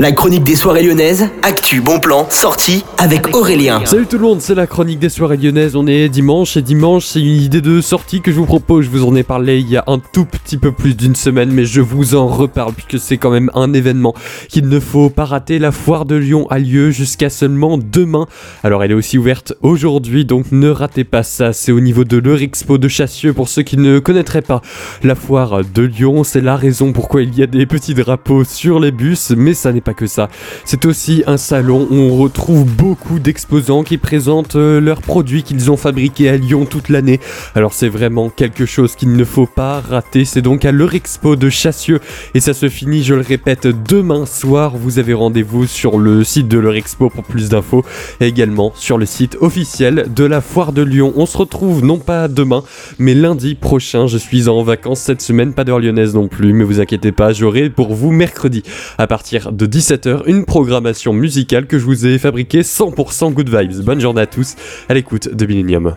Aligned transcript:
La 0.00 0.12
chronique 0.12 0.44
des 0.44 0.56
soirées 0.56 0.82
lyonnaises, 0.82 1.28
actu, 1.42 1.82
bon 1.82 2.00
plan, 2.00 2.26
sortie 2.30 2.86
avec 2.96 3.36
Aurélien. 3.36 3.84
Salut 3.84 4.06
tout 4.06 4.16
le 4.16 4.22
monde, 4.22 4.40
c'est 4.40 4.54
la 4.54 4.66
chronique 4.66 4.98
des 4.98 5.10
soirées 5.10 5.36
lyonnaises. 5.36 5.76
On 5.76 5.86
est 5.86 6.08
dimanche 6.08 6.56
et 6.56 6.62
dimanche, 6.62 7.04
c'est 7.04 7.20
une 7.20 7.42
idée 7.42 7.60
de 7.60 7.82
sortie 7.82 8.22
que 8.22 8.32
je 8.32 8.36
vous 8.38 8.46
propose. 8.46 8.86
Je 8.86 8.90
vous 8.90 9.04
en 9.04 9.14
ai 9.14 9.24
parlé 9.24 9.58
il 9.58 9.68
y 9.68 9.76
a 9.76 9.84
un 9.88 9.98
tout 9.98 10.24
petit 10.24 10.56
peu 10.56 10.72
plus 10.72 10.96
d'une 10.96 11.14
semaine, 11.14 11.50
mais 11.50 11.66
je 11.66 11.82
vous 11.82 12.14
en 12.14 12.28
reparle 12.28 12.72
puisque 12.72 12.98
c'est 12.98 13.18
quand 13.18 13.30
même 13.30 13.50
un 13.54 13.74
événement 13.74 14.14
qu'il 14.48 14.70
ne 14.70 14.80
faut 14.80 15.10
pas 15.10 15.26
rater. 15.26 15.58
La 15.58 15.70
foire 15.70 16.06
de 16.06 16.14
Lyon 16.16 16.46
a 16.48 16.58
lieu 16.58 16.90
jusqu'à 16.92 17.28
seulement 17.28 17.76
demain. 17.76 18.26
Alors 18.64 18.82
elle 18.82 18.92
est 18.92 18.94
aussi 18.94 19.18
ouverte 19.18 19.52
aujourd'hui, 19.60 20.24
donc 20.24 20.46
ne 20.50 20.70
ratez 20.70 21.04
pas 21.04 21.24
ça. 21.24 21.52
C'est 21.52 21.72
au 21.72 21.80
niveau 21.80 22.04
de 22.04 22.16
l'Eurexpo 22.16 22.78
de 22.78 22.88
Chassieux 22.88 23.34
pour 23.34 23.50
ceux 23.50 23.64
qui 23.64 23.76
ne 23.76 23.98
connaîtraient 23.98 24.40
pas 24.40 24.62
la 25.02 25.14
foire 25.14 25.60
de 25.62 25.82
Lyon. 25.82 26.24
C'est 26.24 26.40
la 26.40 26.56
raison 26.56 26.94
pourquoi 26.94 27.20
il 27.20 27.38
y 27.38 27.42
a 27.42 27.46
des 27.46 27.66
petits 27.66 27.92
drapeaux 27.92 28.44
sur 28.44 28.80
les 28.80 28.92
bus, 28.92 29.34
mais 29.36 29.52
ça 29.52 29.74
n'est 29.74 29.82
pas 29.82 29.89
que 29.94 30.06
ça. 30.06 30.28
C'est 30.64 30.84
aussi 30.84 31.22
un 31.26 31.36
salon 31.36 31.86
où 31.90 31.94
on 31.94 32.16
retrouve 32.16 32.64
beaucoup 32.64 33.18
d'exposants 33.18 33.82
qui 33.82 33.98
présentent 33.98 34.56
euh, 34.56 34.80
leurs 34.80 35.02
produits 35.02 35.42
qu'ils 35.42 35.70
ont 35.70 35.76
fabriqués 35.76 36.28
à 36.28 36.36
Lyon 36.36 36.66
toute 36.66 36.88
l'année. 36.88 37.20
Alors 37.54 37.72
c'est 37.72 37.88
vraiment 37.88 38.28
quelque 38.28 38.66
chose 38.66 38.94
qu'il 38.94 39.12
ne 39.12 39.24
faut 39.24 39.46
pas 39.46 39.80
rater. 39.80 40.24
C'est 40.24 40.42
donc 40.42 40.64
à 40.64 40.72
l'Eurexpo 40.72 41.36
de 41.36 41.48
Chassieux 41.48 42.00
et 42.34 42.40
ça 42.40 42.54
se 42.54 42.68
finit, 42.68 43.02
je 43.02 43.14
le 43.14 43.22
répète, 43.22 43.66
demain 43.66 44.26
soir. 44.26 44.76
Vous 44.76 44.98
avez 44.98 45.14
rendez-vous 45.14 45.66
sur 45.66 45.98
le 45.98 46.24
site 46.24 46.48
de 46.48 46.58
l'Eurexpo 46.58 47.10
pour 47.10 47.24
plus 47.24 47.48
d'infos 47.48 47.84
et 48.20 48.26
également 48.26 48.72
sur 48.74 48.98
le 48.98 49.06
site 49.06 49.36
officiel 49.40 50.06
de 50.14 50.24
la 50.24 50.40
Foire 50.40 50.72
de 50.72 50.82
Lyon. 50.82 51.12
On 51.16 51.26
se 51.26 51.36
retrouve 51.36 51.84
non 51.84 51.98
pas 51.98 52.28
demain, 52.28 52.62
mais 52.98 53.14
lundi 53.14 53.54
prochain. 53.54 54.06
Je 54.06 54.18
suis 54.18 54.48
en 54.48 54.62
vacances 54.62 55.00
cette 55.00 55.22
semaine, 55.22 55.52
pas 55.52 55.64
d'heure 55.64 55.80
lyonnaise 55.80 56.14
non 56.14 56.28
plus, 56.28 56.52
mais 56.52 56.64
vous 56.64 56.80
inquiétez 56.80 57.12
pas, 57.12 57.32
j'aurai 57.32 57.70
pour 57.70 57.94
vous 57.94 58.10
mercredi 58.10 58.62
à 58.98 59.06
partir 59.06 59.52
de 59.52 59.66
17h 59.80 60.24
une 60.26 60.44
programmation 60.44 61.14
musicale 61.14 61.66
que 61.66 61.78
je 61.78 61.86
vous 61.86 62.04
ai 62.04 62.18
fabriquée 62.18 62.60
100% 62.60 63.32
good 63.32 63.48
vibes. 63.48 63.82
Bonne 63.82 63.98
journée 63.98 64.20
à 64.20 64.26
tous 64.26 64.54
à 64.90 64.94
l'écoute 64.94 65.34
de 65.34 65.46
Millennium. 65.46 65.94